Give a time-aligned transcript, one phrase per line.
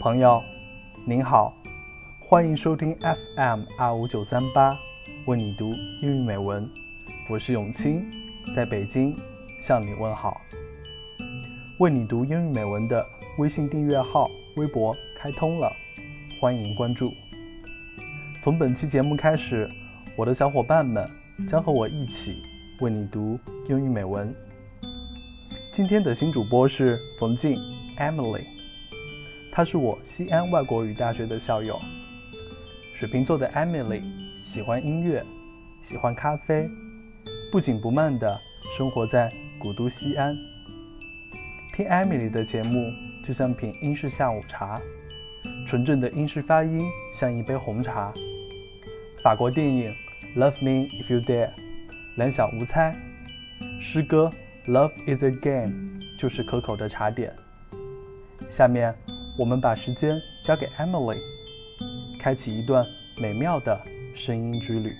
[0.00, 0.42] 朋友，
[1.04, 1.54] 您好，
[2.20, 2.96] 欢迎收听
[3.36, 4.72] FM 二五九三八，
[5.26, 6.66] 为你读英语美文。
[7.28, 8.10] 我是永清，
[8.56, 9.14] 在北京
[9.60, 10.40] 向你问好。
[11.80, 13.04] 为你读英语美文的
[13.36, 14.26] 微信订阅号、
[14.56, 15.70] 微博开通了，
[16.40, 17.12] 欢迎关注。
[18.42, 19.70] 从本期节目开始，
[20.16, 21.06] 我的小伙伴们
[21.46, 22.42] 将和我一起
[22.80, 24.34] 为你读英语美文。
[25.70, 27.60] 今天的新主播是冯静
[27.98, 28.59] Emily。
[29.52, 31.78] 他是我西安外国语大学的校友。
[32.94, 34.02] 水瓶座的 Emily
[34.44, 35.24] 喜欢音乐，
[35.82, 36.70] 喜欢咖啡，
[37.50, 38.38] 不紧不慢地
[38.76, 39.28] 生活在
[39.58, 40.36] 古都西安。
[41.74, 42.92] 听 Emily 的节目
[43.24, 44.78] 就像品英式下午茶，
[45.66, 46.80] 纯正的英式发音
[47.14, 48.12] 像一杯红茶。
[49.24, 49.88] 法国电影
[50.38, 51.48] 《Love Me If You Dare》，
[52.16, 52.94] 两小无猜。
[53.80, 54.30] 诗歌
[54.70, 55.72] 《Love Is a Game》
[56.20, 57.34] 就是可口的茶点。
[58.48, 58.94] 下面。
[59.36, 61.18] 我们把时间交给 Emily，
[62.18, 62.84] 开启一段
[63.16, 63.82] 美妙的
[64.14, 64.94] 声音之旅。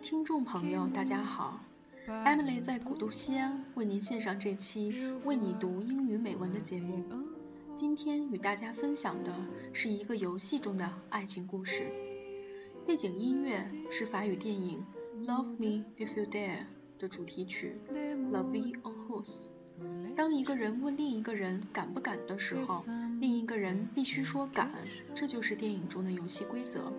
[0.00, 1.60] 听众朋友，大家好
[2.06, 7.04] ，Emily 在古都西安为您献上这期为你读英语美文的节目。
[7.74, 9.34] 今天与大家分享的
[9.72, 11.88] 是一个游戏中的爱情故事，
[12.86, 14.86] 背景音乐是法语电影
[15.26, 16.30] 《Love Me If You Dare》
[17.00, 17.74] 的主题曲
[18.30, 19.48] 《La Vie en Rose》。
[20.14, 22.84] 当一个人问另一个人敢不敢的时候，
[23.20, 24.70] 另一个人必须说敢，
[25.16, 26.92] 这就是电影中的游戏规则。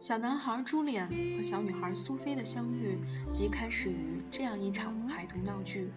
[0.00, 3.00] 小男孩朱利安和小女孩苏菲的相遇，
[3.32, 5.92] 即开始于这样一场孩童闹剧。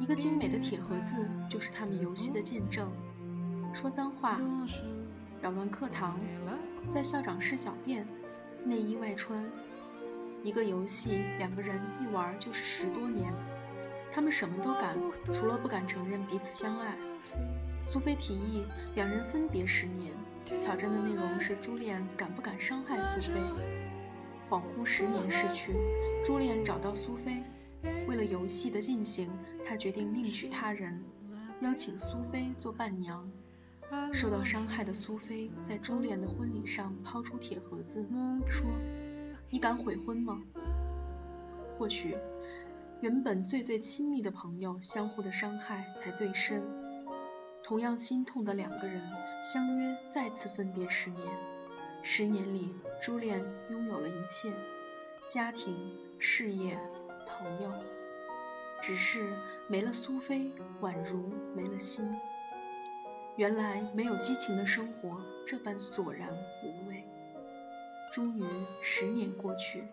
[0.00, 2.90] 一个精美的铁盒子就是他们游戏的见证。
[3.74, 4.40] 说脏话，
[5.42, 6.18] 扰乱课堂，
[6.88, 8.08] 在校长室小便，
[8.64, 9.44] 内衣外穿。
[10.42, 13.30] 一个游戏，两个人一玩就是十多年。
[14.10, 14.96] 他们什么都敢，
[15.30, 16.96] 除了不敢承认彼此相爱。
[17.82, 20.10] 苏菲提议两人分别十年。
[20.56, 23.40] 挑战的内容是朱恋敢不敢伤害苏菲。
[24.48, 25.74] 恍惚十年逝去，
[26.24, 27.42] 朱恋找到苏菲，
[28.06, 29.30] 为了游戏的进行，
[29.66, 31.04] 他决定另娶他人，
[31.60, 33.30] 邀请苏菲做伴娘。
[34.12, 38.06] 受到伤害的苏菲在朱恋的婚礼上抛出铁盒子，
[38.48, 38.66] 说
[39.50, 40.42] ：“你敢悔婚吗？”
[41.78, 42.16] 或许，
[43.00, 46.62] 原本最最亲密的朋友，相互的伤害才最深。
[47.68, 49.02] 同样心痛的两个人
[49.44, 51.22] 相约再次分别十年。
[52.02, 53.28] 十年里，朱莉
[53.68, 54.50] 拥有了一切：
[55.28, 56.80] 家庭、事业、
[57.26, 57.70] 朋友。
[58.80, 59.34] 只是
[59.66, 62.16] 没了苏菲，宛如没了心。
[63.36, 66.30] 原来没有激情的生活这般索然
[66.64, 67.04] 无味。
[68.10, 68.44] 终于，
[68.80, 69.84] 十年过去。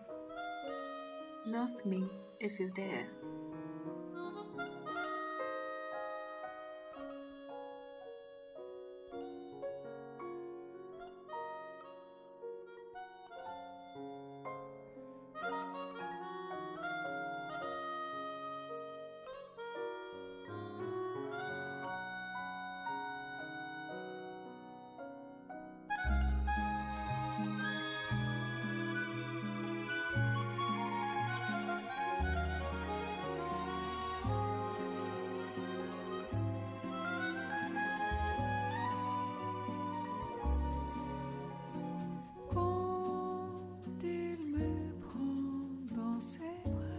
[1.46, 2.08] Love me
[2.40, 3.04] if you dare。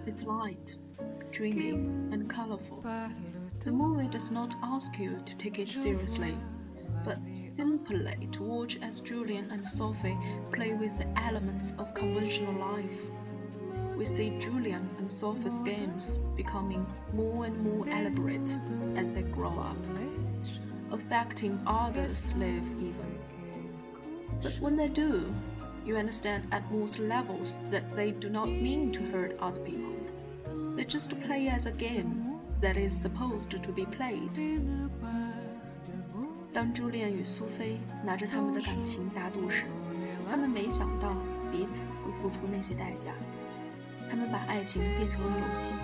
[0.08, 0.78] It's light,
[1.32, 2.82] dreamy, and colorful.
[3.60, 6.34] The movie does not ask you to take it seriously,
[7.04, 10.18] but simply to watch as Julian and Sophie
[10.54, 13.06] play with the elements of conventional life.
[13.98, 18.58] We see Julian and Sophie's games becoming more and more elaborate
[18.96, 19.78] as they grow up,
[20.90, 23.20] affecting others' lives even.
[24.42, 25.36] But when they do,
[25.87, 29.95] you understand at most levels that they do not mean to hurt other people.
[30.77, 34.39] They just play as a game that is supposed to be played.
[36.53, 39.67] 当朱丽叶与苏菲拿着他们的感情打赌时，
[40.31, 41.17] 他们没想到
[41.51, 43.13] 彼此会付出那些代价。
[44.11, 45.75] 他们把爱情变成了游戏。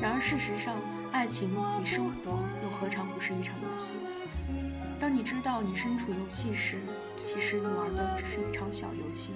[0.00, 0.76] 然而事实上，
[1.10, 1.50] 爱情
[1.80, 3.96] 与生活又何尝不是一场游戏？
[5.03, 6.77] 当你知道你身处游戏时，
[7.21, 9.33] 其实你玩的只是一场小游戏。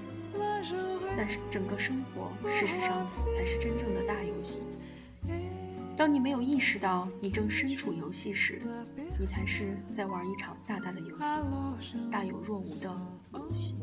[1.17, 4.61] 但是整个生活，事实上才是真正的大游戏。
[5.97, 8.61] 当你没有意识到你正身处游戏时，
[9.19, 11.35] 你才是在玩一场大大的游戏，
[12.09, 12.97] 大有若无的
[13.33, 13.75] 游戏。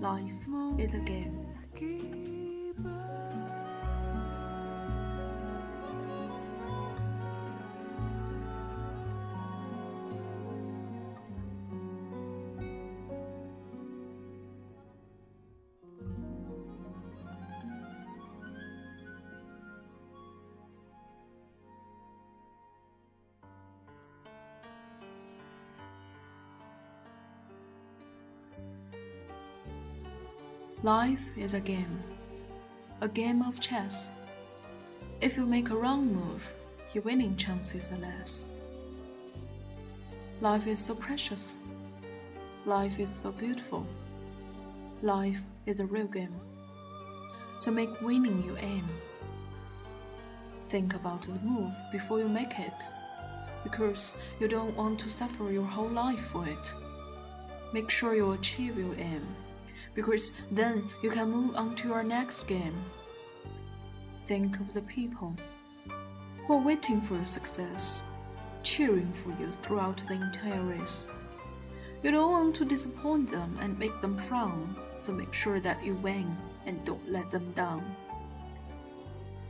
[0.00, 0.48] Life
[0.78, 1.44] is a game.
[30.82, 32.02] Life is a game,
[33.02, 34.16] a game of chess.
[35.20, 36.50] If you make a wrong move,
[36.94, 38.46] your winning chances are less.
[40.40, 41.58] Life is so precious.
[42.64, 43.86] Life is so beautiful.
[45.02, 46.40] Life is a real game.
[47.58, 48.88] So make winning your aim.
[50.68, 52.82] Think about the move before you make it,
[53.64, 56.74] because you don't want to suffer your whole life for it.
[57.74, 59.26] Make sure you achieve your aim
[59.94, 62.84] because then you can move on to your next game.
[64.26, 65.34] Think of the people
[66.46, 68.04] who are waiting for your success,
[68.62, 71.06] cheering for you throughout the entire race.
[72.02, 75.94] You don't want to disappoint them and make them frown, so make sure that you
[75.94, 76.36] win
[76.66, 77.96] and don't let them down.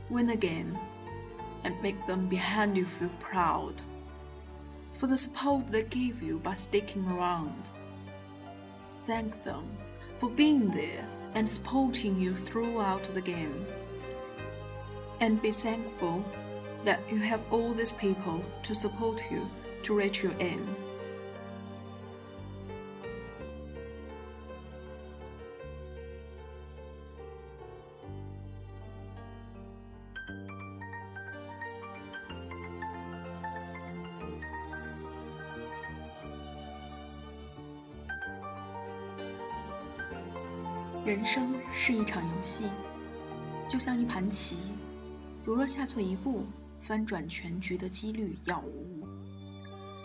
[0.09, 0.77] Win the game
[1.63, 3.81] and make them behind you feel proud
[4.93, 7.69] for the support they gave you by sticking around.
[9.05, 9.65] Thank them
[10.21, 11.03] for being there
[11.33, 13.65] and supporting you throughout the game.
[15.19, 16.23] And be thankful
[16.83, 19.49] that you have all these people to support you
[19.81, 20.75] to reach your aim.
[41.03, 42.69] 人生是一场游戏，
[43.67, 44.55] 就像一盘棋，
[45.43, 46.45] 如若下错一步，
[46.79, 49.07] 翻转全局的几率杳无。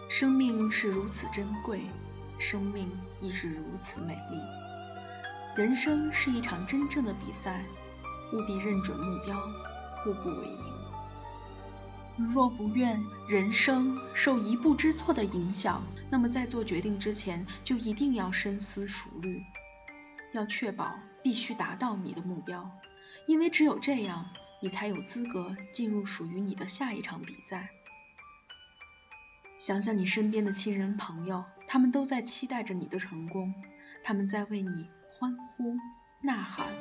[0.08, 1.82] 生命是如此珍贵，
[2.38, 2.88] 生命
[3.20, 4.40] 亦是如此美丽。
[5.54, 7.62] 人生是一场真正的比赛，
[8.32, 9.38] 务必认准目标，
[10.02, 10.58] 步步为营。
[12.16, 19.42] 如若不愿人生受一步之错的影响，那么在做决定之前，就一定要深思熟虑。
[20.32, 22.70] 要确保必须达到你的目标，
[23.26, 24.26] 因为只有这样，
[24.60, 27.70] 你才有资格进入属于你的下一场比赛。
[29.58, 33.54] 想想你身边的亲人朋友，他们都在期待着你的成功，
[34.04, 35.76] 他们在为你欢呼
[36.20, 36.74] 呐喊，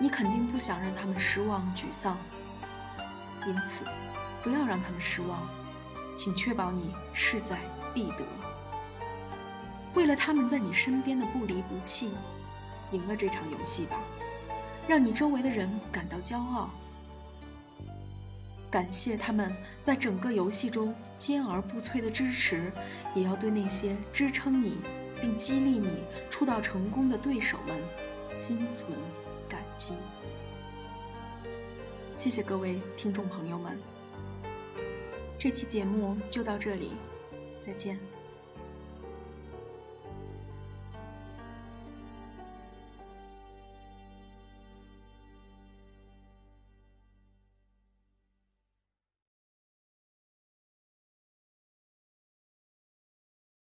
[0.00, 2.16] 你肯定不想让他们失望沮丧，
[3.46, 3.84] 因此
[4.42, 5.46] 不要让他们失望，
[6.16, 7.58] 请确保你势在
[7.92, 8.24] 必得。
[9.94, 12.10] 为了他们在你身边的不离不弃。
[12.92, 14.00] 赢了这场游戏吧，
[14.86, 16.70] 让你周围的人感到骄傲。
[18.70, 22.72] 感谢他们在整个游戏中坚而不摧的支持，
[23.14, 24.78] 也要对那些支撑你
[25.20, 25.88] 并激励你
[26.28, 27.76] 出道成功的对手们
[28.36, 28.90] 心存
[29.48, 29.94] 感激。
[32.16, 33.78] 谢谢各位听众朋友们，
[35.38, 36.90] 这期节目就到这里，
[37.60, 37.98] 再见。